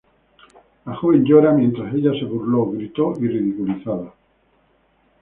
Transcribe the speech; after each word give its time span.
La 0.87 0.95
joven 0.95 1.23
llora 1.23 1.51
mientras 1.51 1.93
ella 1.93 2.09
se 2.17 2.25
burló, 2.25 2.71
gritó, 2.71 3.13
y 3.19 3.27
ridiculizada. 3.27 4.11